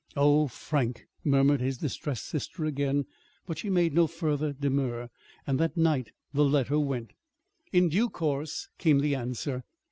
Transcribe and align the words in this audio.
"Oh, 0.17 0.47
Frank!" 0.47 1.05
murmured 1.23 1.61
his 1.61 1.77
distressed 1.77 2.25
sister 2.25 2.65
again; 2.65 3.05
but 3.45 3.59
she 3.59 3.69
made 3.69 3.93
no 3.93 4.07
further 4.07 4.51
demur. 4.51 5.09
And 5.45 5.59
that 5.59 5.77
night 5.77 6.09
the 6.33 6.43
letter 6.43 6.79
went. 6.79 7.11
In 7.71 7.87
due 7.89 8.09
course 8.09 8.69
came 8.79 8.97
the 9.01 9.13
answer. 9.13 9.63